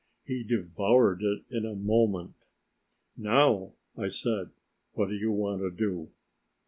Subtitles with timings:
[0.25, 2.33] He devoured it in a moment.
[3.15, 4.49] "Now," I said,
[4.93, 6.09] "what do you want to do?"